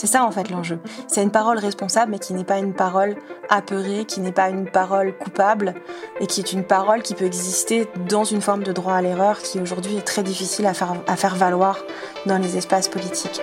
[0.00, 0.78] C'est ça en fait l'enjeu.
[1.08, 3.16] C'est une parole responsable mais qui n'est pas une parole
[3.50, 5.74] apeurée, qui n'est pas une parole coupable
[6.20, 9.40] et qui est une parole qui peut exister dans une forme de droit à l'erreur
[9.40, 11.80] qui aujourd'hui est très difficile à faire, à faire valoir
[12.24, 13.42] dans les espaces politiques.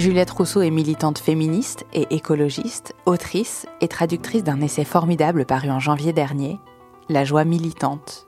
[0.00, 5.78] Juliette Rousseau est militante féministe et écologiste, autrice et traductrice d'un essai formidable paru en
[5.78, 6.58] janvier dernier,
[7.10, 8.26] La joie militante.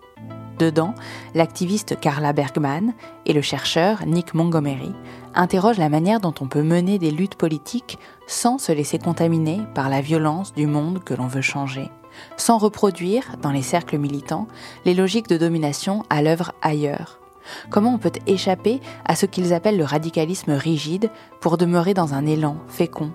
[0.59, 0.95] Dedans,
[1.35, 2.93] l'activiste Carla Bergman
[3.25, 4.93] et le chercheur Nick Montgomery
[5.35, 9.89] interrogent la manière dont on peut mener des luttes politiques sans se laisser contaminer par
[9.89, 11.89] la violence du monde que l'on veut changer,
[12.37, 14.47] sans reproduire, dans les cercles militants,
[14.85, 17.22] les logiques de domination à l'œuvre ailleurs
[17.71, 22.27] Comment on peut échapper à ce qu'ils appellent le radicalisme rigide pour demeurer dans un
[22.27, 23.13] élan fécond?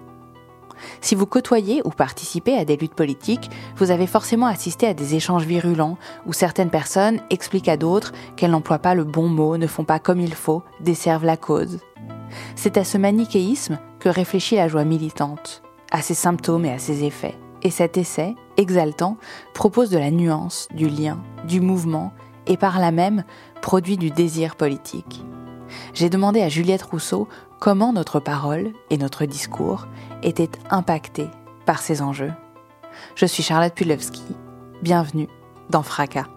[1.02, 5.16] Si vous côtoyez ou participez à des luttes politiques, vous avez forcément assisté à des
[5.16, 9.68] échanges virulents où certaines personnes expliquent à d'autres qu'elles n'emploient pas le bon mot, ne
[9.68, 11.80] font pas comme il faut, desservent la cause.
[12.56, 17.04] C'est à ce manichéisme que réfléchit la joie militante, à ses symptômes et à ses
[17.04, 17.36] effets.
[17.64, 19.18] Et cet essai, exaltant,
[19.54, 22.14] propose de la nuance, du lien, du mouvement,
[22.48, 23.24] et par là même
[23.62, 25.24] produit du désir politique.
[25.94, 27.28] J'ai demandé à Juliette Rousseau
[27.60, 29.88] comment notre parole et notre discours
[30.24, 31.30] étaient impactés
[31.66, 32.34] par ces enjeux.
[33.16, 34.24] Je suis Charlotte Pulewski.
[34.82, 35.28] Bienvenue
[35.70, 36.28] dans Fracas.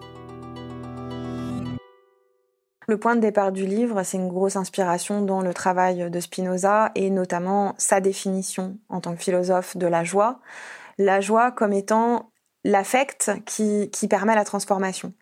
[2.87, 6.91] Le point de départ du livre, c'est une grosse inspiration dans le travail de Spinoza
[6.95, 10.39] et notamment sa définition en tant que philosophe de la joie.
[10.97, 12.31] La joie comme étant
[12.65, 15.13] l'affect qui permet la transformation.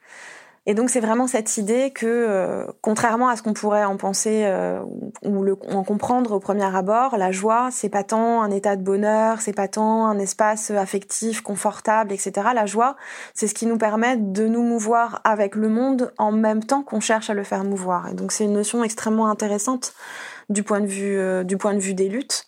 [0.70, 4.44] Et donc c'est vraiment cette idée que, euh, contrairement à ce qu'on pourrait en penser
[4.44, 4.80] euh,
[5.26, 9.42] ou en comprendre au premier abord, la joie c'est pas tant un état de bonheur,
[9.42, 12.50] c'est pas tant un espace affectif confortable, etc.
[12.54, 12.98] La joie
[13.34, 17.00] c'est ce qui nous permet de nous mouvoir avec le monde en même temps qu'on
[17.00, 18.08] cherche à le faire mouvoir.
[18.10, 19.96] Et donc c'est une notion extrêmement intéressante
[20.50, 22.46] du point de vue euh, du point de vue des luttes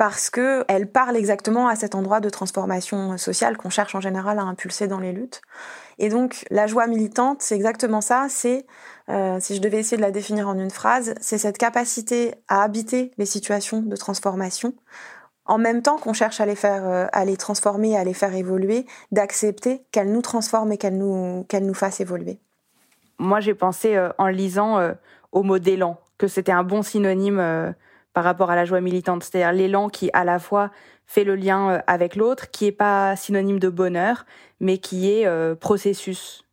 [0.00, 4.38] parce que elle parle exactement à cet endroit de transformation sociale qu'on cherche en général
[4.38, 5.42] à impulser dans les luttes.
[5.98, 8.24] Et donc la joie militante, c'est exactement ça.
[8.30, 8.64] C'est,
[9.10, 12.62] euh, si je devais essayer de la définir en une phrase, c'est cette capacité à
[12.62, 14.72] habiter les situations de transformation
[15.44, 18.34] en même temps qu'on cherche à les faire, euh, à les transformer, à les faire
[18.34, 22.38] évoluer, d'accepter qu'elles nous transforment et qu'elles nous, qu'elles nous fassent évoluer.
[23.18, 24.78] Moi, j'ai pensé euh, en lisant
[25.32, 27.74] au mot d'élan que c'était un bon synonyme
[28.12, 30.70] par rapport à la joie militante, c'est-à-dire l'élan qui à la fois
[31.06, 34.24] fait le lien euh, avec l'autre, qui est pas synonyme de bonheur,
[34.60, 36.44] mais qui est euh, processus.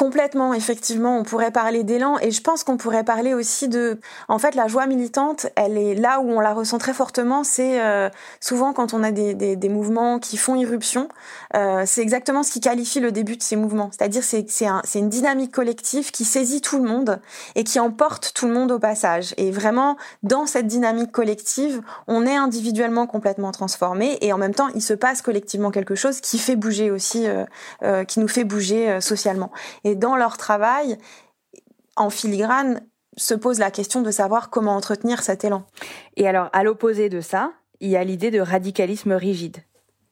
[0.00, 4.38] Complètement, effectivement, on pourrait parler d'élan et je pense qu'on pourrait parler aussi de, en
[4.38, 5.48] fait, la joie militante.
[5.56, 7.44] Elle est là où on la ressent très fortement.
[7.44, 8.08] C'est euh,
[8.40, 11.10] souvent quand on a des, des, des, mouvements qui font irruption.
[11.54, 13.90] Euh, c'est exactement ce qui qualifie le début de ces mouvements.
[13.92, 17.20] C'est-à-dire c'est c'est un, une dynamique collective qui saisit tout le monde
[17.54, 19.34] et qui emporte tout le monde au passage.
[19.36, 24.68] Et vraiment, dans cette dynamique collective, on est individuellement complètement transformé et en même temps,
[24.74, 27.44] il se passe collectivement quelque chose qui fait bouger aussi, euh,
[27.82, 29.52] euh qui nous fait bouger euh, socialement.
[29.94, 30.98] Dans leur travail,
[31.96, 32.80] en filigrane,
[33.16, 35.64] se pose la question de savoir comment entretenir cet élan.
[36.16, 39.58] Et alors, à l'opposé de ça, il y a l'idée de radicalisme rigide.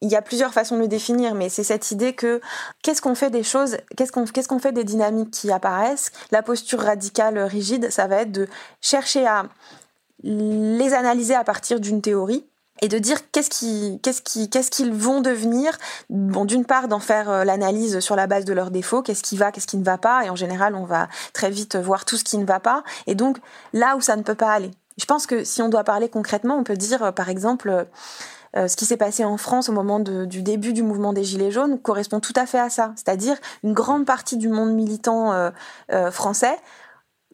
[0.01, 2.41] Il y a plusieurs façons de le définir, mais c'est cette idée que
[2.83, 6.13] qu'est-ce qu'on fait des choses, qu'est-ce qu'on qu'est-ce qu'on fait des dynamiques qui apparaissent?
[6.31, 8.47] La posture radicale rigide, ça va être de
[8.81, 9.47] chercher à
[10.23, 12.47] les analyser à partir d'une théorie
[12.81, 15.77] et de dire qu'est-ce qui qu'est-ce qui qu'est-ce qu'ils vont devenir.
[16.11, 19.37] Bon d'une part d'en faire euh, l'analyse sur la base de leurs défauts qu'est-ce qui
[19.37, 22.17] va qu'est-ce qui ne va pas et en général on va très vite voir tout
[22.17, 22.83] ce qui ne va pas.
[23.07, 23.39] Et donc
[23.73, 24.71] là où ça ne peut pas aller.
[24.99, 27.87] Je pense que si on doit parler concrètement on peut dire euh, par exemple
[28.57, 31.51] euh, ce qui s'est passé en France au moment du début du mouvement des Gilets
[31.51, 35.51] jaunes correspond tout à fait à ça, c'est-à-dire une grande partie du monde militant
[36.11, 36.57] français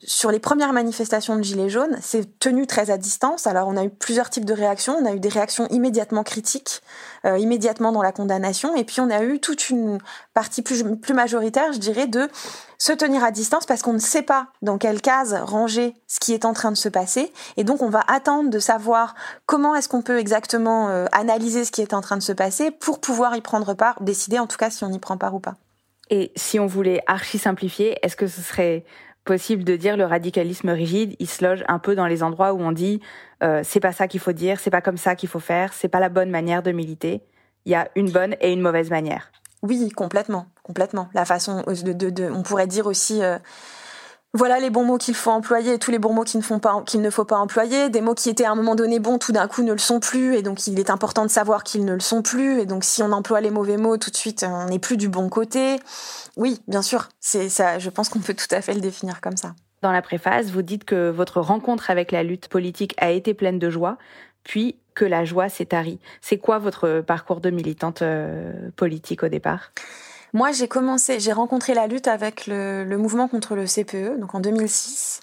[0.06, 3.46] sur les premières manifestations de Gilets jaunes, c'est tenu très à distance.
[3.46, 4.96] Alors on a eu plusieurs types de réactions.
[5.00, 6.82] On a eu des réactions immédiatement critiques,
[7.24, 9.98] euh, immédiatement dans la condamnation, et puis on a eu toute une
[10.34, 12.28] partie plus, majoritaire, je dirais, de
[12.78, 16.34] se tenir à distance parce qu'on ne sait pas dans quelle case ranger ce qui
[16.34, 19.14] est en train de se passer, et donc on va attendre de savoir
[19.46, 22.70] comment est-ce qu'on peut exactement euh, analyser ce qui est en train de se passer
[22.70, 25.40] pour pouvoir y prendre part, décider en tout cas si on y prend part ou
[25.40, 25.56] pas.
[26.10, 28.84] Et si on voulait archi simplifier, est-ce que ce serait
[29.24, 32.60] possible de dire le radicalisme rigide, il se loge un peu dans les endroits où
[32.60, 33.00] on dit
[33.42, 35.88] euh, c'est pas ça qu'il faut dire, c'est pas comme ça qu'il faut faire, c'est
[35.88, 37.22] pas la bonne manière de militer.
[37.64, 39.32] Il y a une bonne et une mauvaise manière.
[39.62, 41.08] Oui, complètement, complètement.
[41.14, 43.38] La façon de, de, de on pourrait dire aussi euh,
[44.34, 47.24] voilà les bons mots qu'il faut employer, tous les bons mots qu'il ne, ne faut
[47.24, 49.72] pas employer, des mots qui étaient à un moment donné bons, tout d'un coup ne
[49.72, 52.60] le sont plus, et donc il est important de savoir qu'ils ne le sont plus,
[52.60, 55.08] et donc si on emploie les mauvais mots, tout de suite on n'est plus du
[55.08, 55.76] bon côté.
[56.36, 57.78] Oui, bien sûr, c'est ça.
[57.78, 59.54] Je pense qu'on peut tout à fait le définir comme ça.
[59.82, 63.58] Dans la préface, vous dites que votre rencontre avec la lutte politique a été pleine
[63.58, 63.98] de joie,
[64.42, 66.00] puis que la joie s'est tarie.
[66.20, 69.70] C'est quoi votre parcours de militante euh, politique au départ?
[70.34, 74.40] Moi, j'ai commencé, j'ai rencontré la lutte avec le, mouvement contre le CPE, donc en
[74.40, 75.20] 2006.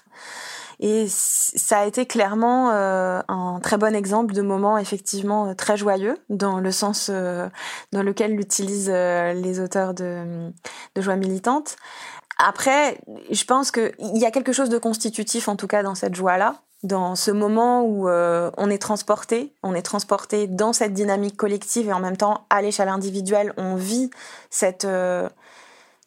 [0.80, 5.76] Et ça a été clairement euh, un très bon exemple de moment effectivement euh, très
[5.76, 7.48] joyeux dans le sens euh,
[7.92, 10.50] dans lequel l'utilisent les auteurs de,
[10.94, 11.76] de joie militante.
[12.38, 12.98] Après,
[13.30, 16.56] je pense qu'il y a quelque chose de constitutif en tout cas dans cette joie-là,
[16.82, 21.88] dans ce moment où euh, on est transporté, on est transporté dans cette dynamique collective
[21.88, 24.10] et en même temps à l'échelle individuelle, on vit
[24.50, 25.28] cette euh,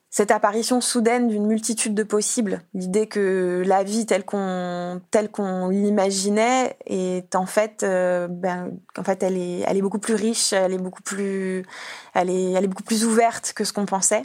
[0.09, 5.29] cette apparition soudaine d'une multitude de possibles, l'idée que la vie telle qu'on telle
[5.69, 10.53] l'imaginait est en fait euh, ben en fait elle est elle est beaucoup plus riche,
[10.53, 11.65] elle est beaucoup plus
[12.13, 14.23] elle est elle est beaucoup plus ouverte que ce qu'on pensait.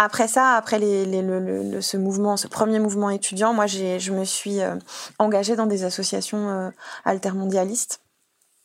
[0.00, 4.76] Après ça, après ce mouvement, ce premier mouvement étudiant, moi, je me suis euh,
[5.18, 6.70] engagée dans des associations euh,
[7.04, 8.00] altermondialistes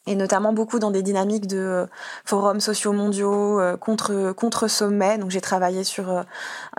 [0.06, 1.85] et notamment beaucoup dans des dynamiques de euh,
[2.24, 5.18] forums sociaux mondiaux contre contre sommet.
[5.18, 6.24] Donc j'ai travaillé sur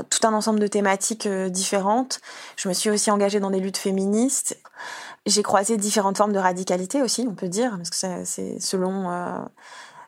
[0.08, 2.20] tout un ensemble de thématiques différentes.
[2.54, 4.56] Je me suis aussi engagée dans des luttes féministes.
[5.26, 9.10] J'ai croisé différentes formes de radicalité aussi, on peut dire, parce que c'est selon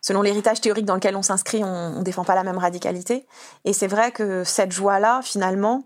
[0.06, 3.26] selon l'héritage théorique dans lequel on s'inscrit, on, ne défend pas la même radicalité.
[3.64, 5.82] Et c'est vrai que cette joie-là, finalement,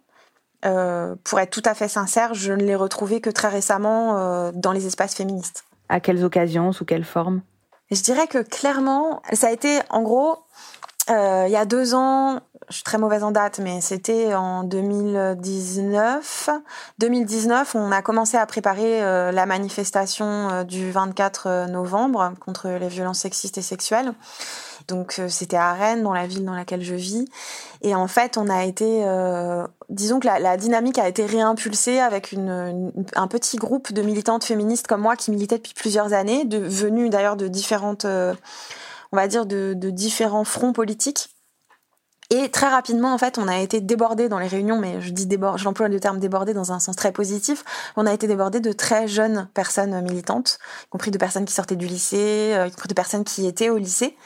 [0.67, 4.53] euh, pour être tout à fait sincère, je ne l'ai retrouvée que très récemment euh,
[4.53, 5.65] dans les espaces féministes.
[5.89, 7.41] À quelles occasions, sous quelle forme?
[7.91, 10.37] Je dirais que clairement, ça a été en gros,
[11.09, 12.41] euh, il y a deux ans,
[12.71, 16.51] je suis très mauvaise en date, mais c'était en 2019.
[16.99, 22.69] 2019, on a commencé à préparer euh, la manifestation euh, du 24 euh, novembre contre
[22.69, 24.13] les violences sexistes et sexuelles.
[24.87, 27.27] Donc c'était à Rennes, dans la ville dans laquelle je vis.
[27.83, 32.33] Et en fait, on a été, euh, disons que la, dynamique a été réimpulsée avec
[32.33, 36.59] une, un petit groupe de militantes féministes comme moi qui militaient depuis plusieurs années, de,
[36.59, 41.31] venues d'ailleurs de différentes, on va dire, de, de différents fronts politiques.
[42.31, 45.27] Et très rapidement, en fait, on a été débordé dans les réunions, mais je dis
[45.27, 47.65] débord, j'emploie le terme débordé dans un sens très positif.
[47.97, 51.77] On a été débordé de très jeunes personnes militantes, y compris de personnes qui sortaient
[51.77, 54.17] du lycée, y compris de personnes qui étaient au lycée.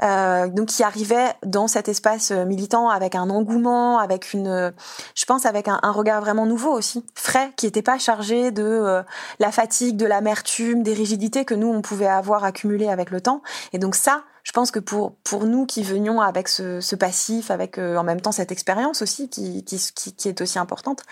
[0.00, 4.72] Euh, donc qui arrivaient dans cet espace militant avec un engouement, avec une,
[5.14, 8.62] je pense avec un, un regard vraiment nouveau aussi, frais, qui n'était pas chargé de
[8.62, 9.02] euh,
[9.40, 13.42] la fatigue, de l'amertume, des rigidités que nous on pouvait avoir accumulées avec le temps.
[13.72, 17.76] Et donc ça, je pense que pour pour nous qui venions avec ce, passif, avec
[17.76, 21.02] euh, en même temps cette expérience aussi qui, qui, qui est aussi importante,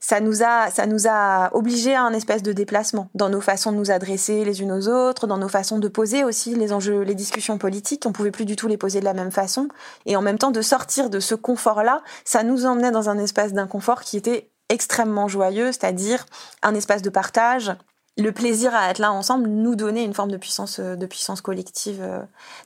[0.00, 3.70] ça nous a ça nous a obligé à un espèce de déplacement dans nos façons
[3.70, 7.02] de nous adresser les unes aux autres, dans nos façons de poser aussi les enjeux,
[7.02, 8.06] les discussions politiques.
[8.06, 9.68] On pouvait plus du tout les poser de la même façon
[10.06, 13.52] et en même temps de sortir de ce confort-là, ça nous emmenait dans un espace
[13.52, 16.26] d'inconfort qui était extrêmement joyeux, c'est-à-dire
[16.62, 17.72] un espace de partage,
[18.18, 22.02] le plaisir à être là ensemble nous donnait une forme de puissance puissance collective.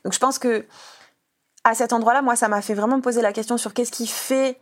[0.03, 0.65] Donc je pense que
[1.67, 4.07] à cet endroit-là, moi, ça m'a fait vraiment me poser la question sur qu'est-ce qui
[4.07, 4.57] fait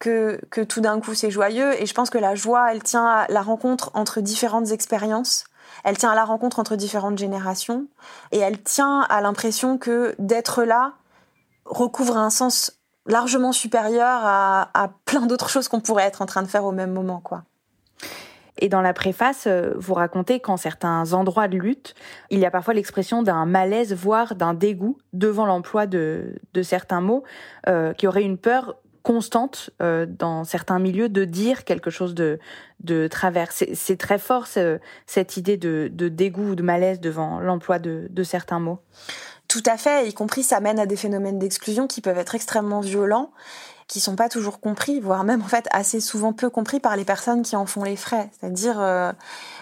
[0.00, 1.80] que, que tout d'un coup c'est joyeux.
[1.80, 5.44] Et je pense que la joie, elle tient à la rencontre entre différentes expériences.
[5.84, 7.86] Elle tient à la rencontre entre différentes générations.
[8.32, 10.94] Et elle tient à l'impression que d'être là
[11.64, 12.72] recouvre un sens
[13.06, 16.72] largement supérieur à, à plein d'autres choses qu'on pourrait être en train de faire au
[16.72, 17.44] même moment, quoi.
[18.58, 21.94] Et dans la préface, vous racontez qu'en certains endroits de lutte,
[22.30, 27.22] il y a parfois l'expression d'un malaise, voire d'un dégoût devant l'emploi de, certains mots,
[27.68, 32.38] euh, qui aurait une peur constante euh, dans certains milieux de dire quelque chose de,
[32.80, 33.52] de travers.
[33.52, 38.08] C'est très fort ce, cette idée de, de dégoût ou de malaise devant l'emploi de,
[38.10, 38.80] de certains mots.
[39.46, 42.80] Tout à fait, y compris ça mène à des phénomènes d'exclusion qui peuvent être extrêmement
[42.80, 43.30] violents
[43.88, 47.06] qui sont pas toujours compris, voire même en fait assez souvent peu compris par les
[47.06, 48.30] personnes qui en font les frais.
[48.38, 49.12] C'est-à-dire euh,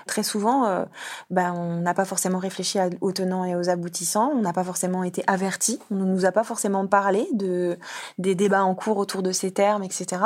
[0.07, 0.85] très souvent, euh,
[1.31, 5.05] ben, on n'a pas forcément réfléchi aux tenants et aux aboutissants, on n'a pas forcément
[5.05, 7.79] été averti, on ne nous a pas forcément parlé de
[8.19, 10.23] des débats en cours autour de ces termes, etc.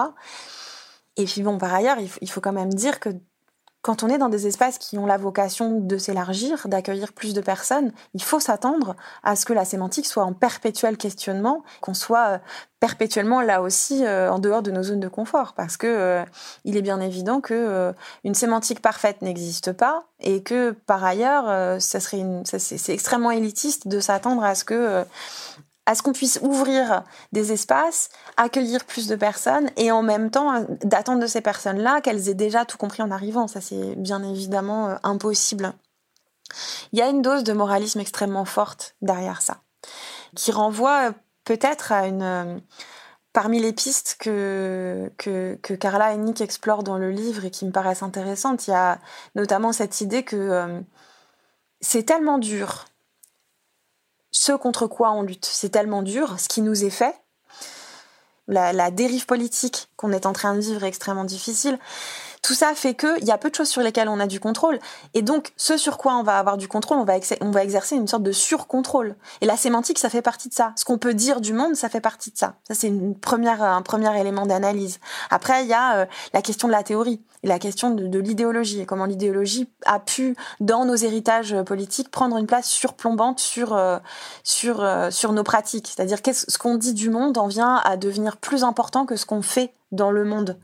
[1.16, 3.11] Et puis bon, par ailleurs, il faut quand même dire que
[3.82, 7.40] quand on est dans des espaces qui ont la vocation de s'élargir, d'accueillir plus de
[7.40, 12.26] personnes, il faut s'attendre à ce que la sémantique soit en perpétuel questionnement, qu'on soit
[12.26, 12.38] euh,
[12.78, 16.25] perpétuellement là aussi euh, en dehors de nos zones de confort, parce que euh,
[16.64, 17.94] il est bien évident que
[18.25, 24.00] une sémantique parfaite n'existe pas et que par ailleurs, ça serait c'est extrêmement élitiste de
[24.00, 25.04] s'attendre à ce que
[25.90, 30.54] à ce qu'on puisse ouvrir des espaces, accueillir plus de personnes et en même temps
[30.54, 33.49] euh, d'attendre de ces personnes-là qu'elles aient déjà tout compris en arrivant.
[33.49, 35.73] Ça, c'est bien évidemment euh, impossible.
[36.92, 39.62] Il y a une dose de moralisme extrêmement forte derrière ça,
[40.37, 41.12] qui renvoie euh,
[41.44, 42.62] peut-être à une...
[43.32, 47.64] Parmi les pistes que, que, que, Carla et Nick explorent dans le livre et qui
[47.64, 48.99] me paraissent intéressantes, il y a
[49.37, 50.82] notamment cette idée que
[51.80, 52.87] c'est tellement dur
[54.30, 55.49] ce contre quoi on lutte.
[55.50, 57.14] C'est tellement dur, ce qui nous est fait.
[58.49, 61.78] La, dérive politique qu'on est en train de vivre est extrêmement difficile.
[62.42, 64.78] Tout ça fait qu'il y a peu de choses sur lesquelles on a du contrôle.
[65.12, 67.16] Et donc, ce sur quoi on va avoir du contrôle, on va,
[67.62, 69.14] exercer une sorte de surcontrôle.
[69.42, 70.73] Et la sémantique, ça fait partie de ça.
[70.76, 72.54] Ce qu'on peut dire du monde, ça fait partie de ça.
[72.66, 75.00] Ça, c'est un premier élément d'analyse.
[75.30, 78.80] Après, il y a euh, la question de la théorie et la question de, l'idéologie
[78.80, 83.99] et comment l'idéologie a pu, dans nos héritages politiques, prendre une place surplombante sur, euh,
[84.64, 85.92] euh, nos pratiques.
[85.94, 89.42] C'est-à-dire qu'est-ce qu'on dit du monde en vient à devenir plus important que ce qu'on
[89.42, 90.56] fait dans le monde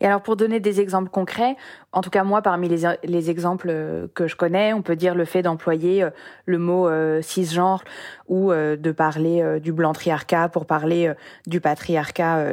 [0.00, 1.56] et alors pour donner des exemples concrets,
[1.92, 5.14] en tout cas moi parmi les, les exemples euh, que je connais, on peut dire
[5.14, 6.10] le fait d'employer euh,
[6.46, 7.84] le mot euh, cisgenre
[8.28, 11.12] ou de parler du blanc triarcat pour parler
[11.46, 12.46] du patriarcat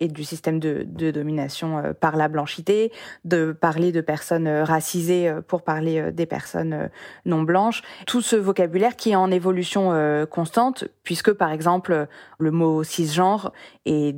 [0.00, 2.90] et du système de, de domination par la blanchité,
[3.24, 6.90] de parler de personnes racisées pour parler des personnes
[7.24, 7.82] non blanches.
[8.08, 9.92] Tout ce vocabulaire qui est en évolution
[10.28, 13.52] constante, puisque par exemple le mot cisgenre
[13.84, 14.16] est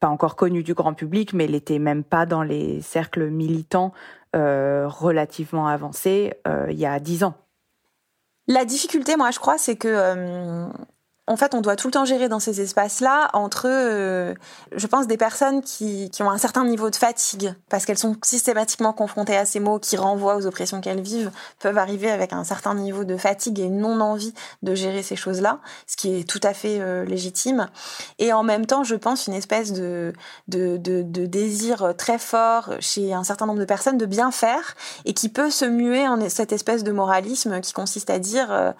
[0.00, 3.92] pas encore connue du grand public, mais elle était même pas dans les cercles militants
[4.36, 7.34] euh, relativement avancés euh, il y a dix ans.
[8.46, 10.66] La difficulté, moi, je crois, c'est que euh,
[11.30, 14.34] en fait, on doit tout le temps gérer dans ces espaces-là entre, euh,
[14.74, 18.92] je pense, des personnes qui, ont un certain niveau de fatigue, parce qu'elles sont systématiquement
[18.92, 22.74] confrontées à ces mots qui renvoient aux oppressions qu'elles vivent, peuvent arriver avec un certain
[22.74, 24.34] niveau de fatigue et non-envie
[24.64, 27.68] de gérer ces choses-là, ce qui est tout à fait euh, légitime.
[28.18, 30.12] Et en même temps, je pense, une espèce de,
[30.48, 35.50] désir très fort chez un certain nombre de personnes de bien faire, et qui peut
[35.50, 38.48] se muer en cette espèce de moralisme qui consiste à dire...
[38.50, 38.72] Euh,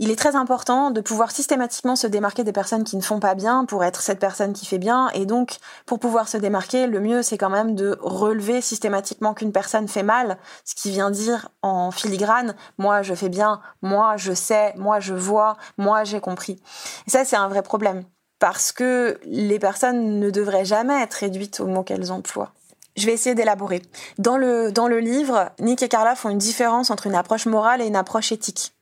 [0.00, 3.34] il est très important de pouvoir systématiquement se démarquer des personnes qui ne font pas
[3.34, 5.10] bien pour être cette personne qui fait bien.
[5.10, 9.52] Et donc, pour pouvoir se démarquer, le mieux, c'est quand même de relever systématiquement qu'une
[9.52, 14.32] personne fait mal, ce qui vient dire en filigrane, moi je fais bien, moi je
[14.32, 16.62] sais, moi je vois, moi j'ai compris.
[17.06, 18.04] Et ça, c'est un vrai problème.
[18.38, 22.52] Parce que les personnes ne devraient jamais être réduites aux mots qu'elles emploient.
[22.96, 23.82] Je vais essayer d'élaborer.
[24.16, 27.82] Dans le, dans le livre, Nick et Carla font une différence entre une approche morale
[27.82, 28.72] et une approche éthique.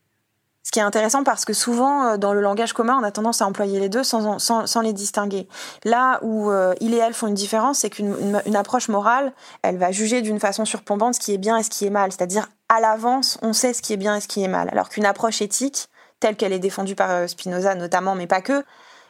[0.68, 3.40] Ce qui est intéressant parce que souvent, euh, dans le langage commun, on a tendance
[3.40, 5.48] à employer les deux sans, sans, les distinguer.
[5.82, 9.32] Là où euh, il et elle font une différence, c'est qu'une une, approche morale,
[9.62, 12.12] elle va juger d'une façon surplombante ce qui est bien et ce qui est mal.
[12.12, 14.68] C'est-à-dire, à l'avance, on sait ce qui est bien et ce qui est mal.
[14.70, 15.88] Alors qu'une approche éthique,
[16.20, 18.62] telle qu'elle est défendue par euh, Spinoza notamment, mais pas que,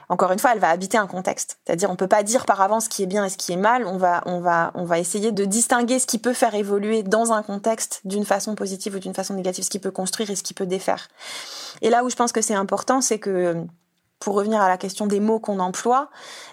[0.08, 1.58] encore une fois, elle va habiter un contexte.
[1.64, 3.56] C'est-à-dire, on peut pas dire par avance ce qui est bien et ce qui est
[3.56, 3.86] mal.
[3.86, 7.32] On va, on va, on va essayer de distinguer ce qui peut faire évoluer dans
[7.32, 10.42] un contexte d'une façon positive ou d'une façon négative, ce qui peut construire et ce
[10.42, 11.08] qui peut défaire.
[11.82, 13.66] Et là où je pense que c'est important, c'est que
[14.18, 16.10] pour revenir à la question des mots qu'on emploie,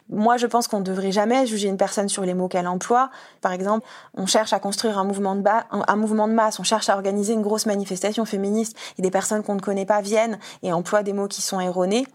[0.09, 3.09] moi je pense qu'on ne devrait jamais juger une personne sur les mots qu'elle emploie.
[3.41, 6.63] Par exemple, on cherche à construire un mouvement de bas, un mouvement de masse, on
[6.63, 10.37] cherche à organiser une grosse manifestation féministe et des personnes qu'on ne connaît pas viennent
[10.61, 12.05] et emploient des mots qui sont erronés.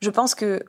[0.00, 0.64] Je pense que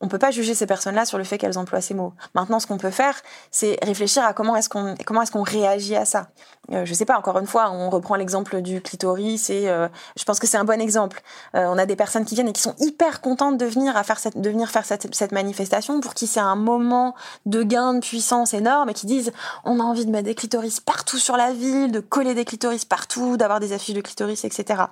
[0.00, 2.12] on peut pas juger ces personnes-là sur le fait qu'elles emploient ces mots.
[2.34, 3.14] Maintenant, ce qu'on peut faire,
[3.50, 6.28] c'est réfléchir à comment est-ce qu'on comment est-ce qu'on réagit à ça.
[6.72, 7.18] Euh, je sais pas.
[7.18, 10.64] Encore une fois, on reprend l'exemple du clitoris et euh, je pense que c'est un
[10.64, 11.20] bon exemple.
[11.56, 14.04] Euh, on a des personnes qui viennent et qui sont hyper contentes de venir à
[14.04, 17.14] faire cette venir faire cette, cette manifestation pour qui c'est un moment
[17.46, 19.32] de gain de puissance énorme et qui disent
[19.64, 22.84] on a envie de mettre des clitoris partout sur la ville, de coller des clitoris
[22.84, 24.84] partout, d'avoir des affiches de clitoris, etc.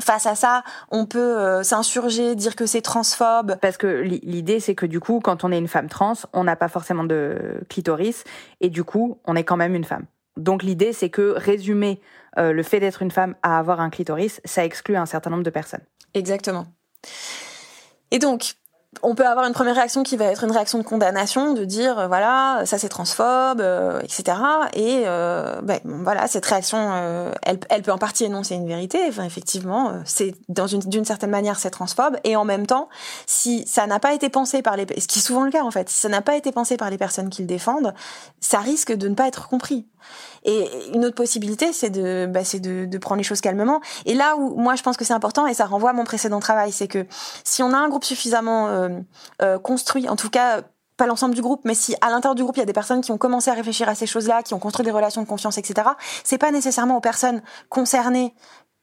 [0.00, 3.56] Face à ça, on peut euh, s'insurger, dire que c'est transphobe.
[3.60, 6.56] Parce que l'idée, c'est que du coup, quand on est une femme trans, on n'a
[6.56, 8.24] pas forcément de clitoris,
[8.60, 10.06] et du coup, on est quand même une femme.
[10.36, 12.00] Donc l'idée, c'est que résumer
[12.38, 15.42] euh, le fait d'être une femme à avoir un clitoris, ça exclut un certain nombre
[15.42, 15.82] de personnes.
[16.14, 16.66] Exactement.
[18.10, 18.54] Et donc,
[19.02, 21.98] on peut avoir une première réaction qui va être une réaction de condamnation, de dire
[21.98, 24.36] euh, voilà ça c'est transphobe, euh, etc.
[24.74, 26.78] Et euh, ben, voilà cette réaction,
[27.42, 28.98] elle, elle, peut en partie énoncer une vérité.
[29.08, 32.16] Enfin, effectivement, c'est dans une d'une certaine manière c'est transphobe.
[32.24, 32.88] Et en même temps,
[33.26, 35.70] si ça n'a pas été pensé par les, ce qui est souvent le cas en
[35.70, 37.94] fait, si ça n'a pas été pensé par les personnes qui le défendent,
[38.40, 39.86] ça risque de ne pas être compris.
[40.44, 43.82] Et une autre possibilité, c'est de, bah, c'est de, de, prendre les choses calmement.
[44.06, 46.40] Et là où moi je pense que c'est important, et ça renvoie à mon précédent
[46.40, 47.06] travail, c'est que
[47.44, 48.79] si on a un groupe suffisamment euh, euh,
[49.62, 50.62] construit, en tout cas
[51.00, 53.00] pas l'ensemble du groupe, mais si à l'intérieur du groupe il y a des personnes
[53.00, 55.56] qui ont commencé à réfléchir à ces choses-là, qui ont construit des relations de confiance,
[55.56, 55.88] etc.
[56.24, 58.34] C'est pas nécessairement aux personnes concernées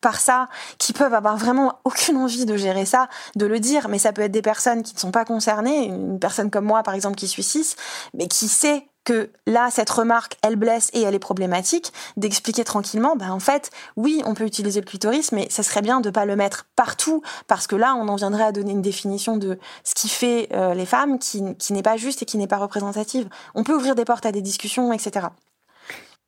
[0.01, 0.48] par ça,
[0.80, 4.24] qui peuvent avoir vraiment aucune envie de gérer ça, de le dire, mais ça peut
[4.24, 7.27] être des personnes qui ne sont pas concernées, une personne comme moi par exemple qui
[7.27, 7.75] suis cis,
[8.13, 13.16] mais qui sait que là, cette remarque, elle blesse et elle est problématique, d'expliquer tranquillement,
[13.16, 16.26] ben en fait, oui, on peut utiliser le clitoris, mais ça serait bien de pas
[16.26, 19.96] le mettre partout, parce que là, on en viendrait à donner une définition de ce
[19.96, 23.30] qui fait euh, les femmes, qui n'est pas juste et qui n'est pas représentative.
[23.56, 25.28] On peut ouvrir des portes à des discussions, etc.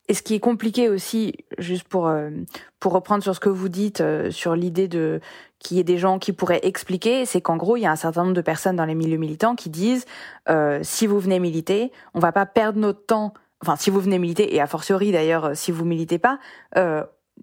[0.09, 2.31] Et ce qui est compliqué aussi, juste pour euh,
[2.79, 5.21] pour reprendre sur ce que vous dites euh, sur l'idée de
[5.59, 7.95] qu'il y ait des gens qui pourraient expliquer, c'est qu'en gros il y a un
[7.95, 10.05] certain nombre de personnes dans les milieux militants qui disent
[10.49, 13.35] euh, si vous venez militer, on va pas perdre notre temps.
[13.61, 16.39] Enfin, si vous venez militer et a fortiori d'ailleurs si vous militez pas,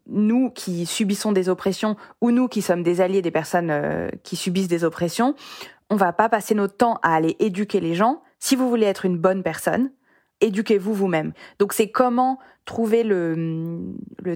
[0.08, 4.66] nous qui subissons des oppressions ou nous qui sommes des alliés des personnes qui subissent
[4.66, 5.35] des oppressions,
[5.90, 8.23] on va pas passer notre temps à aller éduquer les gens.
[8.38, 9.90] Si vous voulez être une bonne personne,
[10.40, 11.33] éduquez-vous vous-même.
[11.59, 13.95] Donc c'est comment trouver le,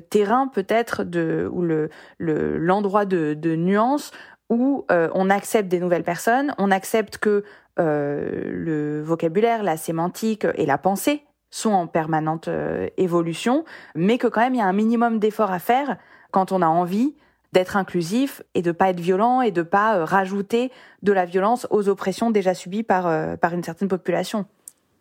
[0.09, 1.03] terrain peut-être
[1.51, 4.13] ou le l'endroit de, de nuance
[4.51, 7.45] où euh, on accepte des nouvelles personnes, on accepte que
[7.79, 13.65] euh, le vocabulaire, la sémantique et la pensée sont en permanente euh, évolution,
[13.95, 15.97] mais que quand même il y a un minimum d'efforts à faire
[16.33, 17.15] quand on a envie
[17.53, 20.71] d'être inclusif et de pas être violent et de pas rajouter
[21.03, 24.47] de la violence aux oppressions déjà subies par par une certaine population.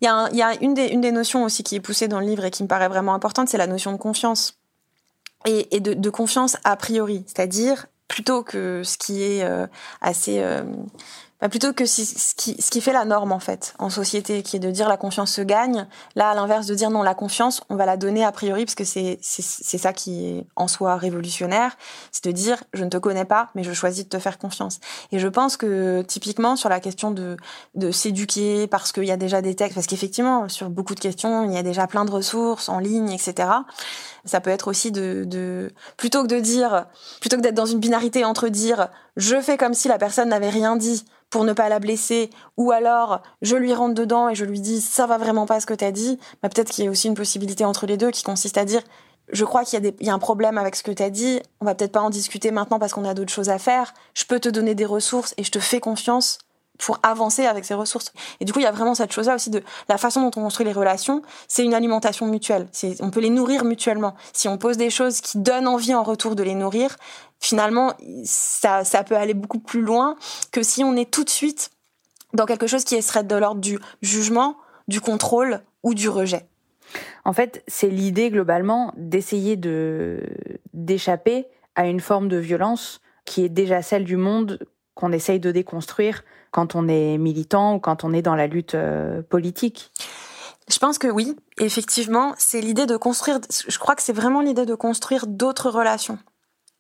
[0.01, 2.63] Il y a, une, des, notions aussi qui est poussée dans le livre et qui
[2.63, 4.58] me paraît vraiment importante, c'est la notion de confiance.
[5.46, 9.68] Et, de, confiance a priori, c'est-à-dire plutôt que ce qui est euh,
[10.01, 10.63] assez euh,
[11.41, 14.58] bah, plutôt que ce, qui, ce qui fait la norme en fait en société, qui
[14.58, 15.88] est de dire la confiance se gagne.
[16.15, 18.75] Là, à l'inverse de dire non, la confiance, on va la donner a priori parce
[18.75, 21.78] que c'est ça qui est en soi révolutionnaire,
[22.12, 24.80] c'est de dire je ne te connais pas, mais je choisis de te faire confiance.
[25.12, 27.38] Et je pense que typiquement sur la question de
[27.75, 31.45] de s'éduquer parce qu'il y a déjà des textes, parce qu'effectivement sur beaucoup de questions
[31.45, 33.49] il y a déjà plein de ressources en ligne, etc.
[34.25, 36.86] Ça peut être aussi de, de plutôt que de dire
[37.21, 40.49] plutôt que d'être dans une binarité entre dire je fais comme si la personne n'avait
[40.49, 44.46] rien dit pour ne pas la blesser, ou alors je lui rentre dedans et je
[44.46, 46.92] lui dis ça va vraiment pas ce que t'as dit, bah, peut-être qu'il y a
[46.92, 48.82] aussi une possibilité entre les deux qui consiste à dire
[49.32, 51.65] je crois qu'il y, a y a un problème avec ce que t'as dit, on
[51.65, 54.39] va peut-être pas en discuter maintenant parce qu'on a d'autres choses à faire, je peux
[54.39, 56.39] te donner des ressources et je te fais confiance
[56.80, 58.12] pour avancer avec ces ressources.
[58.39, 60.44] Et du coup, il y a vraiment cette chose-là aussi de la façon dont on
[60.44, 62.68] construit les relations, c'est une alimentation mutuelle.
[63.02, 64.15] On peut les nourrir mutuellement.
[64.34, 66.96] Si on pose des choses qui donnent envie en retour de les nourrir,
[67.39, 70.15] finalement, ça, ça peut aller beaucoup plus loin
[70.52, 71.70] que si on est tout de suite
[72.34, 74.56] dans quelque chose qui serait de l'ordre du jugement,
[74.88, 76.48] du contrôle ou du rejet.
[77.26, 80.24] En fait, c'est l'idée globalement d'essayer de
[80.74, 84.60] d'échapper à une forme de violence qui est déjà celle du monde
[84.99, 88.75] qu'on essaye de déconstruire quand on est militant ou quand on est dans la lutte
[88.75, 89.91] euh, politique
[90.71, 94.67] je pense que oui, effectivement, c'est l'idée de construire, je crois que c'est vraiment l'idée
[94.67, 96.19] de construire d'autres relations.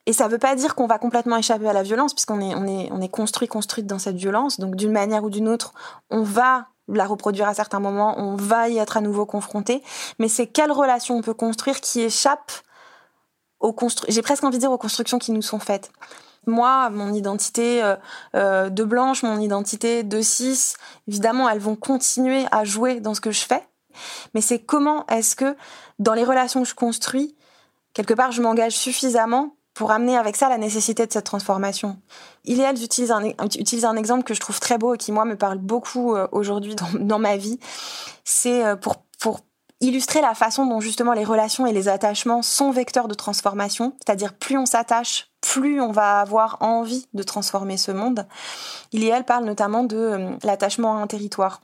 [0.05, 2.53] Et ça ne veut pas dire qu'on va complètement échapper à la violence, puisqu'on est,
[2.53, 4.59] on est, on est construit, construite dans cette violence.
[4.59, 5.73] Donc d'une manière ou d'une autre,
[6.11, 9.81] on va la reproduire à certains moments, on va y être à nouveau confronté.
[10.19, 12.51] Mais c'est quelle relation on peut construire qui échappe
[13.59, 15.91] aux constructions, j'ai presque envie de dire aux constructions qui nous sont faites
[16.47, 17.95] moi, mon identité euh,
[18.35, 20.73] euh, de blanche, mon identité de cis,
[21.07, 23.67] évidemment, elles vont continuer à jouer dans ce que je fais.
[24.33, 25.55] Mais c'est comment est-ce que,
[25.99, 27.35] dans les relations que je construis,
[27.93, 31.97] quelque part, je m'engage suffisamment pour amener avec ça la nécessité de cette transformation.
[32.45, 35.37] Iléal utilise un, utilise un exemple que je trouve très beau et qui, moi, me
[35.37, 37.59] parle beaucoup euh, aujourd'hui dans, dans, ma vie.
[38.25, 39.39] C'est pour, pour
[39.81, 44.33] illustrer la façon dont justement les relations et les attachements sont vecteurs de transformation, c'est-à-dire
[44.33, 48.27] plus on s'attache, plus on va avoir envie de transformer ce monde.
[48.91, 51.61] Il et elle parle notamment de euh, l'attachement à un territoire.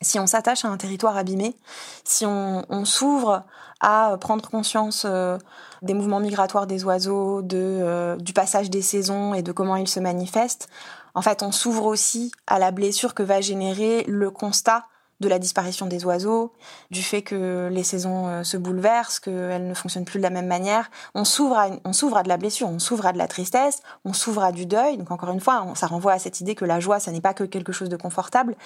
[0.00, 1.56] Si on s'attache à un territoire abîmé,
[2.04, 3.42] si on, s'ouvre
[3.80, 5.38] à prendre conscience euh,
[5.82, 9.88] des mouvements migratoires des oiseaux, de, euh, du passage des saisons et de comment ils
[9.88, 10.68] se manifestent,
[11.14, 14.84] en fait, on s'ouvre aussi à la blessure que va générer le constat
[15.20, 16.52] de la disparition des oiseaux,
[16.90, 20.46] du fait que les saisons euh, se bouleversent, qu'elles ne fonctionnent plus de la même
[20.46, 20.90] manière.
[21.14, 23.80] On s'ouvre à, on s'ouvre à de la blessure, on s'ouvre à de la tristesse,
[24.04, 24.98] on s'ouvre à du deuil.
[24.98, 27.34] Donc encore une fois, ça renvoie à cette idée que la joie, ça n'est pas
[27.34, 28.56] que quelque chose de confortable,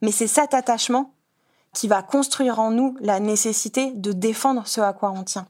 [0.00, 1.12] mais c'est cet attachement
[1.74, 5.46] qui va construire en nous la nécessité de défendre ce à quoi on tient.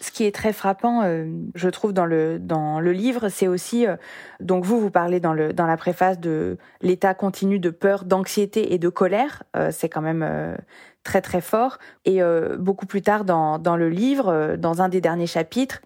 [0.00, 3.86] Ce qui est très frappant, euh, je trouve, dans le, dans le livre, c'est aussi,
[3.86, 3.96] euh,
[4.40, 8.74] donc vous, vous parlez dans, le, dans la préface de l'état continu de peur, d'anxiété
[8.74, 9.42] et de colère.
[9.56, 10.56] Euh, c'est quand même
[11.02, 11.78] très très fort.
[12.04, 12.20] Et
[12.58, 15.82] beaucoup plus tard dans, dans le livre, dans un des derniers chapitres,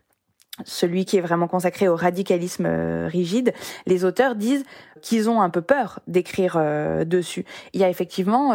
[0.64, 2.66] celui qui est vraiment consacré au radicalisme
[3.06, 3.52] rigide,
[3.86, 4.64] les auteurs disent
[5.02, 6.60] qu'ils ont un peu peur d'écrire
[7.04, 7.44] dessus.
[7.72, 8.54] Il y a effectivement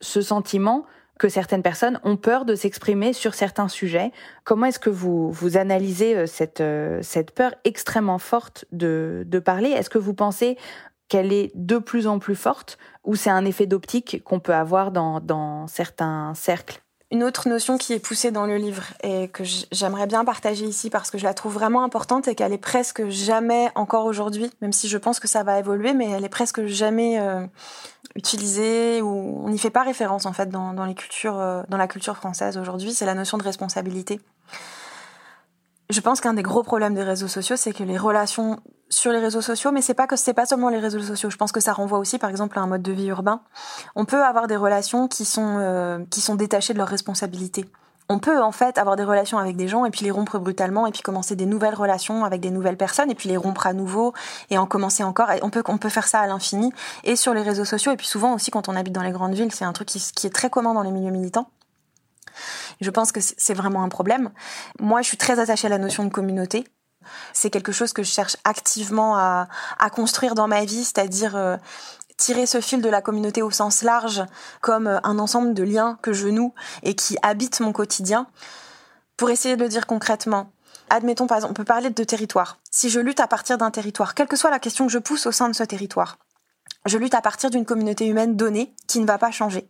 [0.00, 0.86] ce sentiment
[1.22, 4.10] que certaines personnes ont peur de s'exprimer sur certains sujets.
[4.42, 9.68] Comment est-ce que vous, vous analysez euh, cette, euh, cette peur extrêmement forte de, parler?
[9.68, 10.58] Est-ce que vous pensez
[11.06, 14.90] qu'elle est de plus en plus forte ou c'est un effet d'optique qu'on peut avoir
[14.90, 16.81] dans, dans certains cercles?
[17.12, 20.88] Une autre notion qui est poussée dans le livre et que j'aimerais bien partager ici
[20.88, 24.72] parce que je la trouve vraiment importante et qu'elle est presque jamais encore aujourd'hui, même
[24.72, 27.46] si je pense que ça va évoluer, mais elle est presque jamais euh,
[28.16, 31.86] utilisée ou on n'y fait pas référence en fait dans, les cultures, euh, dans la
[31.86, 32.94] culture française aujourd'hui.
[32.94, 34.18] C'est la notion de responsabilité.
[35.90, 39.18] Je pense qu'un des gros problèmes des réseaux sociaux, c'est que les relations sur les
[39.18, 41.30] réseaux sociaux, mais c'est pas que c'est pas seulement les réseaux sociaux.
[41.30, 43.40] Je pense que ça renvoie aussi, par exemple, à un mode de vie urbain.
[43.96, 47.64] On peut avoir des relations qui sont euh, qui sont détachées de leurs responsabilités.
[48.08, 50.86] On peut en fait avoir des relations avec des gens et puis les rompre brutalement
[50.86, 53.72] et puis commencer des nouvelles relations avec des nouvelles personnes et puis les rompre à
[53.72, 54.12] nouveau
[54.50, 55.28] et en commencer encore.
[55.42, 56.72] On peut on peut faire ça à l'infini
[57.04, 59.34] et sur les réseaux sociaux et puis souvent aussi quand on habite dans les grandes
[59.34, 61.48] villes, c'est un truc qui est très commun dans les milieux militants.
[62.80, 64.30] Je pense que c'est vraiment un problème.
[64.80, 66.64] Moi, je suis très attachée à la notion de communauté.
[67.32, 69.48] C'est quelque chose que je cherche activement à,
[69.92, 71.56] construire dans ma vie, c'est-à-dire euh,
[72.16, 74.24] tirer ce fil de la communauté au sens large
[74.60, 78.26] comme euh, un ensemble de liens que je noue et qui habitent mon quotidien.
[79.16, 80.52] Pour essayer de le dire concrètement,
[80.90, 82.58] admettons par on peut parler de territoire.
[82.70, 85.26] Si je lutte à partir d'un territoire, quelle que soit la question que je pousse
[85.26, 86.18] au sein de ce territoire,
[86.86, 89.68] je lutte à partir d'une communauté humaine donnée qui ne va pas changer.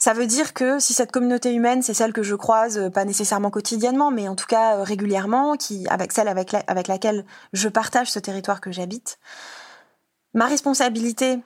[0.00, 3.04] Ça veut dire que si cette communauté humaine, c'est celle que je croise, euh, pas
[3.04, 6.52] nécessairement quotidiennement, mais en tout cas euh, régulièrement, qui, avec celle avec,
[6.88, 9.18] laquelle je partage ce territoire que j'habite,
[10.32, 11.38] ma responsabilité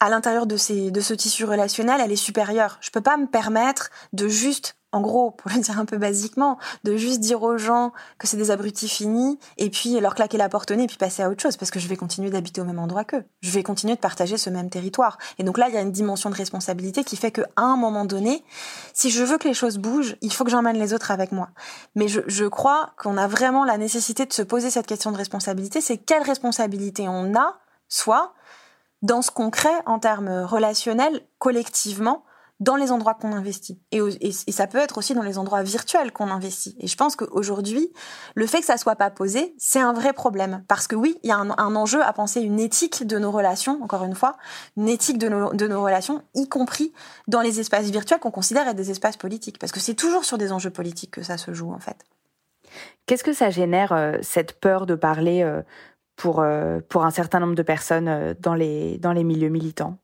[0.00, 2.78] à l'intérieur de, ce tissu relationnel, elle est supérieure.
[2.80, 6.58] Je peux pas me permettre de juste en gros, pour le dire un peu basiquement,
[6.84, 10.48] de juste dire aux gens que c'est des abrutis finis et puis leur claquer la
[10.48, 12.60] porte au nez et puis passer à autre chose parce que je vais continuer d'habiter
[12.60, 13.24] au même endroit qu'eux.
[13.40, 15.18] Je vais continuer de partager ce même territoire.
[15.38, 18.04] Et donc là, il y a une dimension de responsabilité qui fait qu'à un moment
[18.04, 18.44] donné,
[18.92, 21.50] si je veux que les choses bougent, il faut que j'emmène les autres avec moi.
[21.94, 25.16] Mais je, je crois qu'on a vraiment la nécessité de se poser cette question de
[25.16, 25.80] responsabilité.
[25.80, 28.34] C'est quelle responsabilité on a, soit
[29.02, 32.24] dans ce qu'on crée en termes relationnels collectivement
[32.60, 33.80] dans les endroits qu'on investit.
[33.90, 34.00] Et,
[34.32, 36.76] ça peut être aussi dans les endroits virtuels qu'on investit.
[36.78, 37.90] Et je pense qu'aujourd'hui,
[38.34, 40.62] le fait que ça soit pas posé, c'est un vrai problème.
[40.68, 43.82] Parce que oui, il y a un, enjeu à penser une éthique de nos relations,
[43.82, 44.36] encore une fois,
[44.76, 46.92] une éthique de nos, de nos relations, y compris
[47.28, 49.58] dans les espaces virtuels qu'on considère être des espaces politiques.
[49.58, 52.04] Parce que c'est toujours sur des enjeux politiques que ça se joue, en fait.
[53.06, 55.62] Qu'est-ce que ça génère, euh, cette peur de parler euh,
[56.16, 59.98] pour, euh, pour un certain nombre de personnes dans, les, dans les milieux militants?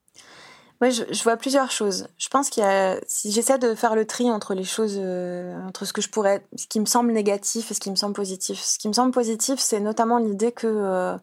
[0.83, 2.07] Oui, je, vois plusieurs choses.
[2.19, 5.59] Je pense qu'il y a, si j'essaie de faire le tri entre les choses, euh,
[5.67, 8.15] entre ce que je pourrais, ce qui me semble négatif et ce qui me semble
[8.15, 8.61] positif.
[8.61, 11.17] Ce qui me semble positif, c'est notamment l'idée que euh,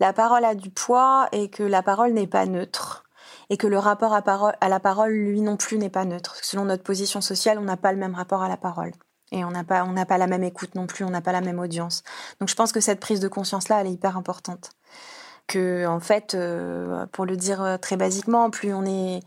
[0.00, 3.04] la parole a du poids et que la parole n'est pas neutre
[3.48, 4.22] et que le rapport à,
[4.60, 6.36] à la parole, lui non plus, n'est pas neutre.
[6.42, 8.90] Selon notre position sociale, on n'a pas le même rapport à la parole.
[9.30, 11.32] Et on n'a pas, on n'a pas la même écoute non plus, on n'a pas
[11.32, 12.02] la même audience.
[12.40, 14.70] Donc je pense que cette prise de conscience-là, elle est hyper importante
[15.46, 19.20] que en fait, euh, pour le dire euh, très basiquement, plus on est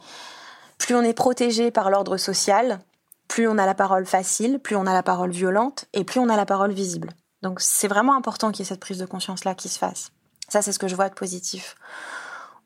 [0.78, 2.80] plus on est protégé par l'ordre social,
[3.28, 6.30] plus on a la parole facile, plus on a la parole violente et plus on
[6.30, 7.10] a la parole visible.
[7.42, 10.12] Donc c'est vraiment important qu'il y ait cette prise de conscience là qui se fasse.
[10.48, 11.76] Ça c'est ce que je vois de positif.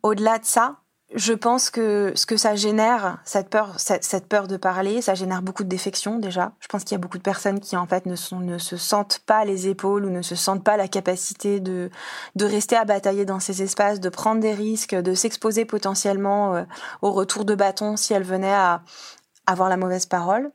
[0.04, 0.78] Au-delà de ça,
[1.16, 5.42] je pense que ce que ça génère, cette peur, cette, peur de parler, ça génère
[5.42, 6.54] beaucoup de défections déjà.
[6.60, 9.46] Je pense qu'il y a beaucoup de personnes qui en fait ne se sentent pas
[9.46, 11.92] les épaules ou ne se sentent pas la capacité de,
[12.36, 16.64] de rester à batailler dans ces espaces, de prendre des risques, de s'exposer potentiellement euh,
[17.02, 18.82] au retour de bâton si elles venaient à
[19.46, 20.52] avoir la mauvaise parole.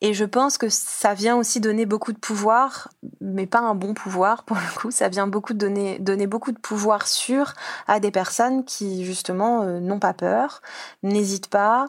[0.00, 2.88] Et je pense que ça vient aussi donner beaucoup de pouvoir,
[3.20, 4.90] mais pas un bon pouvoir pour le coup.
[4.92, 7.54] Ça vient beaucoup donner, donner beaucoup de pouvoir sûr
[7.88, 10.62] à des personnes qui justement euh, n'ont pas peur,
[11.02, 11.86] n'hésitent pas,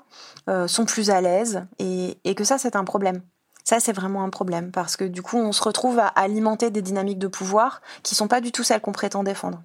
[0.49, 3.21] euh, sont plus à l'aise, et, et que ça c'est un problème.
[3.69, 6.81] Ça, c'est vraiment un problème parce que du coup, on se retrouve à alimenter des
[6.81, 9.61] dynamiques de pouvoir qui sont pas du tout celles qu'on prétend défendre.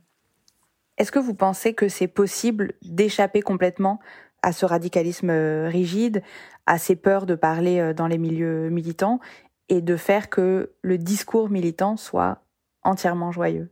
[0.99, 4.01] Est-ce que vous pensez que c'est possible d'échapper complètement
[4.45, 6.23] à ce radicalisme rigide,
[6.67, 9.21] à ces peurs de parler dans les milieux militants
[9.69, 12.43] et de faire que le discours militant soit
[12.83, 13.71] entièrement joyeux,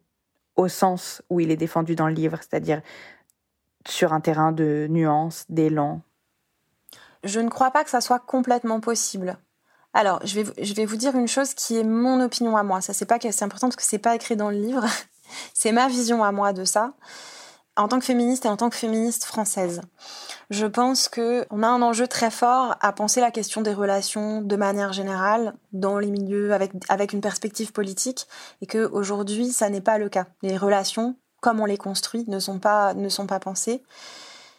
[0.56, 2.80] au sens où il est défendu dans le livre, c'est-à-dire
[3.86, 6.00] sur un terrain de nuances, d'élan.
[7.24, 9.36] Je ne crois pas que ça soit complètement possible.
[9.94, 12.80] Alors, je vais, je vais vous dire une chose qui est mon opinion à moi.
[12.80, 14.84] Ça, c'est pas c'est important parce que c'est pas écrit dans le livre.
[15.54, 16.94] c'est ma vision à moi de ça.
[17.74, 19.80] En tant que féministe et en tant que féministe française,
[20.50, 24.42] je pense que on a un enjeu très fort à penser la question des relations
[24.42, 28.26] de manière générale dans les milieux avec avec une perspective politique
[28.60, 30.26] et que aujourd'hui ça n'est pas le cas.
[30.42, 33.82] Les relations comme on les construit ne sont pas ne sont pas pensées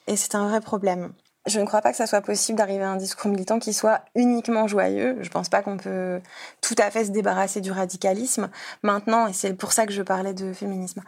[0.08, 1.13] et c'est un vrai problème.
[1.45, 4.01] Je ne crois pas que ça soit possible d'arriver à un discours militant qui soit
[4.15, 5.17] uniquement joyeux.
[5.19, 6.21] Je pense pas qu'on peut
[6.62, 8.49] tout à fait se débarrasser du radicalisme.
[8.82, 11.01] Maintenant, et c'est pour ça que je parlais de féminisme.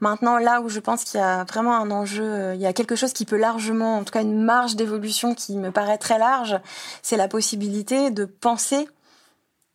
[0.00, 2.72] Maintenant, là où je pense qu'il y a vraiment un enjeu, euh, il y a
[2.72, 6.18] quelque chose qui peut largement, en tout cas une marge d'évolution qui me paraît très
[6.18, 6.58] large,
[7.02, 8.88] c'est la possibilité de penser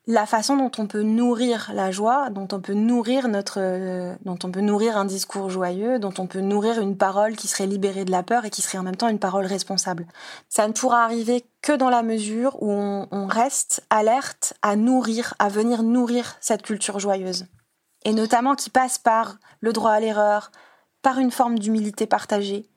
[0.08, 4.40] la façon dont on peut nourrir la joie, dont on peut nourrir notre, euh, dont
[4.46, 8.06] on peut nourrir un discours joyeux, dont on peut nourrir une parole qui serait libérée
[8.06, 10.08] de la peur et qui serait en même temps une parole responsable.
[10.48, 15.34] Ça ne pourra arriver que dans la mesure où on, on reste alerte à nourrir,
[15.40, 17.46] à venir nourrir cette culture joyeuse.
[18.06, 20.52] Et notamment qui passe par le droit à l'erreur,
[21.02, 22.70] par une forme d'humilité partagée,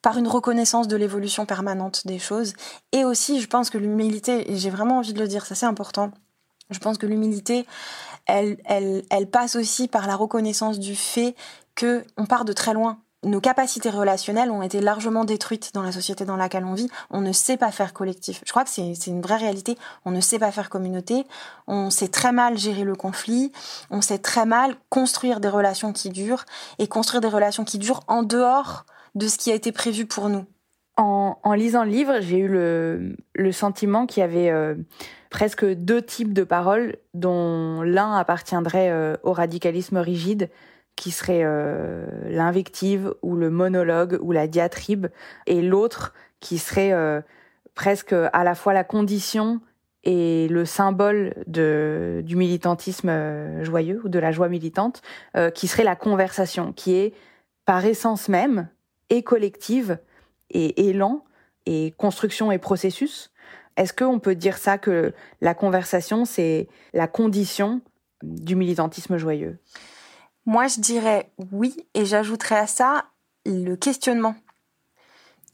[0.00, 2.54] par une reconnaissance de l'évolution permanente des choses.
[2.92, 5.66] Et aussi, je pense que l'humilité, et j'ai vraiment envie de le dire, ça c'est
[5.66, 6.12] important,
[6.70, 7.66] je pense que l'humilité,
[8.26, 11.34] elle, elle, passe aussi par la reconnaissance du fait
[11.74, 12.98] que on part de très loin.
[13.24, 16.88] Nos capacités relationnelles ont été largement détruites dans la société dans laquelle on vit.
[17.10, 18.42] On ne sait pas faire collectif.
[18.46, 19.76] Je crois que c'est une vraie réalité.
[20.04, 21.26] On ne sait pas faire communauté.
[21.66, 23.50] On sait très mal gérer le conflit.
[23.90, 26.44] On sait très mal construire des relations qui durent
[26.78, 28.84] et construire des relations qui durent en dehors
[29.16, 30.44] de ce qui a été prévu pour nous.
[30.96, 34.74] En, lisant le livre, j'ai eu le, le sentiment qu'il y avait euh,
[35.30, 40.48] presque deux types de paroles dont l'un appartiendrait euh, au radicalisme rigide
[40.96, 45.06] qui serait euh, l'invective ou le monologue ou la diatribe
[45.46, 47.20] et l'autre qui serait euh,
[47.74, 49.60] presque à la fois la condition
[50.04, 55.02] et le symbole de, du militantisme joyeux ou de la joie militante,
[55.54, 57.12] qui serait la conversation, qui est
[57.66, 58.68] par essence même
[59.10, 59.98] et collective
[60.50, 61.24] et élan
[61.66, 63.30] et construction et processus,
[63.78, 67.80] est-ce qu'on peut dire ça que la conversation, c'est la condition
[68.22, 69.58] du militantisme joyeux?
[70.46, 73.04] Moi, je dirais oui, et j'ajouterais à ça
[73.46, 74.34] le questionnement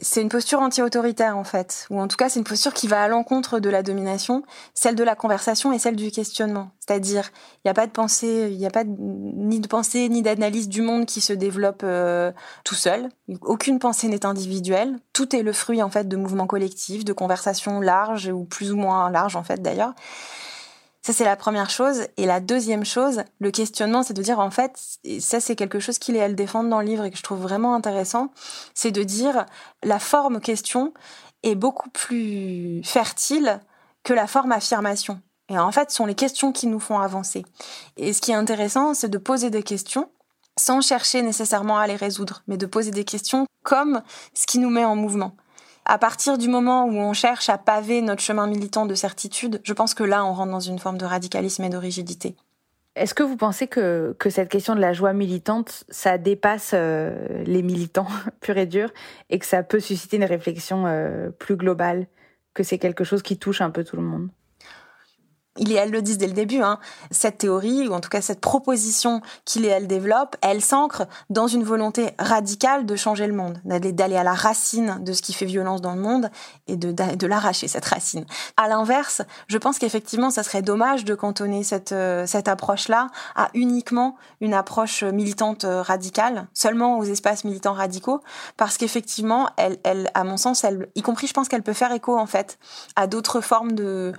[0.01, 3.03] c'est une posture anti-autoritaire en fait, ou en tout cas c'est une posture qui va
[3.03, 4.43] à l'encontre de la domination,
[4.75, 6.71] celle de la conversation et celle du questionnement.
[6.81, 10.23] C'est-à-dire, il n'y a pas de pensée, il n'y a pas ni de pensée ni
[10.23, 12.33] d'analyse du monde qui se développe euh,
[12.65, 13.09] tout seul.
[13.43, 14.99] Aucune pensée n'est individuelle.
[15.13, 18.77] Tout est le fruit en fait de mouvements collectifs, de conversations larges ou plus ou
[18.77, 19.95] moins larges en fait d'ailleurs.
[21.05, 22.07] Ça, c'est la première chose.
[22.17, 25.79] Et la deuxième chose, le questionnement, c'est de dire, en fait, et ça, c'est quelque
[25.79, 28.33] chose qu'il et elle défendent dans le livre et que je trouve vraiment intéressant,
[28.73, 29.45] c'est de dire,
[29.83, 30.95] la forme question
[31.43, 33.61] est beaucoup plus fertile
[34.03, 35.21] que la forme affirmation.
[35.51, 37.45] Et en fait, ce sont les questions qui nous font avancer.
[37.99, 40.09] Et ce qui est intéressant, c'est de poser des questions
[40.59, 44.01] sans chercher nécessairement à les résoudre, mais de poser des questions comme
[44.33, 45.37] ce qui nous met en mouvement
[45.85, 49.73] à partir du moment où on cherche à paver notre chemin militant de certitude, je
[49.73, 52.37] pense que là, on rentre dans une forme de radicalisme et de rigidité.
[52.97, 57.43] Est-ce que vous pensez que, que cette question de la joie militante, ça dépasse euh,
[57.45, 58.07] les militants
[58.41, 58.91] purs et durs
[59.31, 62.07] et que ça peut susciter une réflexion euh, plus globale,
[62.55, 64.29] que c'est quelque chose qui touche un peu tout le monde?
[65.57, 66.79] Il et elle le disent dès le début, hein,
[67.11, 71.47] cette théorie, ou en tout cas cette proposition qu'il et elle développe, elle s'ancre dans
[71.47, 75.47] une volonté radicale de changer le monde, d'aller à la racine de ce qui fait
[75.47, 76.31] violence dans le monde
[76.67, 78.25] et de, de l'arracher, cette racine.
[78.57, 83.49] À l'inverse, je pense qu'effectivement, ça serait dommage de cantonner cette, euh, cette approche-là à
[83.55, 88.21] uniquement une approche militante euh, radicale, seulement aux espaces militants radicaux,
[88.57, 91.93] parce qu'effectivement, elle, elle, à mon sens, elle, y compris, je pense qu'elle peut faire
[91.93, 92.59] écho, en fait,
[92.97, 94.13] à d'autres formes de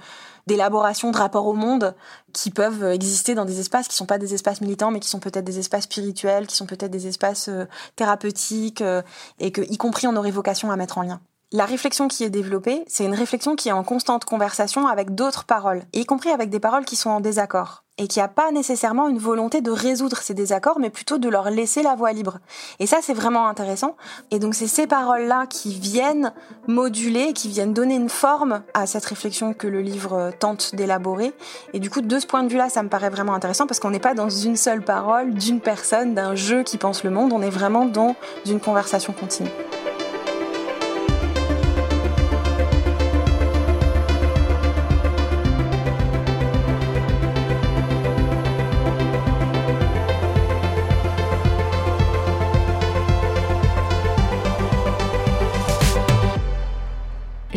[0.47, 1.95] d'élaboration de rapport au monde
[2.33, 5.19] qui peuvent exister dans des espaces qui sont pas des espaces militants mais qui sont
[5.19, 9.01] peut-être des espaces spirituels, qui sont peut-être des espaces euh, thérapeutiques euh,
[9.39, 11.21] et que y compris on aurait vocation à mettre en lien.
[11.51, 15.45] La réflexion qui est développée, c'est une réflexion qui est en constante conversation avec d'autres
[15.45, 19.07] paroles, y compris avec des paroles qui sont en désaccord et qui a pas nécessairement
[19.07, 22.39] une volonté de résoudre ces désaccords, mais plutôt de leur laisser la voie libre.
[22.79, 23.95] Et ça, c'est vraiment intéressant.
[24.31, 26.33] Et donc, c'est ces paroles-là qui viennent
[26.67, 31.33] moduler, qui viennent donner une forme à cette réflexion que le livre tente d'élaborer.
[31.73, 33.91] Et du coup, de ce point de vue-là, ça me paraît vraiment intéressant parce qu'on
[33.91, 37.31] n'est pas dans une seule parole, d'une personne, d'un jeu qui pense le monde.
[37.31, 39.49] On est vraiment dans une conversation continue.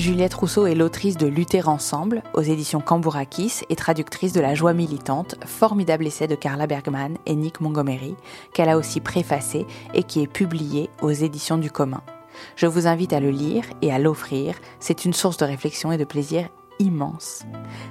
[0.08, 4.72] Juliette Rousseau est l'autrice de Lutter ensemble aux éditions Cambourakis et traductrice de La joie
[4.72, 8.16] militante, formidable essai de Carla Bergman et Nick Montgomery,
[8.54, 12.00] qu'elle a aussi préfacé et qui est publié aux éditions du commun.
[12.56, 15.98] Je vous invite à le lire et à l'offrir, c'est une source de réflexion et
[15.98, 17.42] de plaisir immense.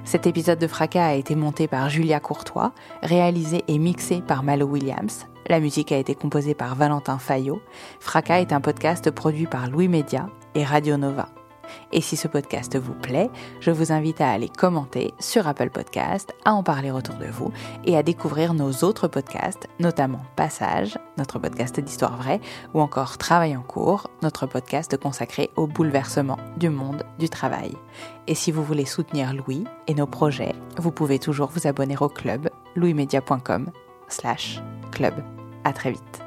[0.03, 4.65] Cet épisode de Fracas a été monté par Julia Courtois, réalisé et mixé par Malo
[4.65, 5.27] Williams.
[5.45, 7.61] La musique a été composée par Valentin Fayot.
[7.99, 11.29] Fracas est un podcast produit par Louis Média et Radio Nova.
[11.91, 16.33] Et si ce podcast vous plaît, je vous invite à aller commenter sur Apple Podcast,
[16.45, 17.51] à en parler autour de vous
[17.85, 22.41] et à découvrir nos autres podcasts, notamment Passage, notre podcast d'histoire vraie,
[22.73, 27.73] ou encore Travail en cours, notre podcast consacré au bouleversement du monde du travail.
[28.27, 32.09] Et si vous voulez soutenir Louis et nos projets, vous pouvez toujours vous abonner au
[32.09, 33.71] club louismedia.com
[34.07, 35.13] slash club.
[35.63, 36.26] À très vite.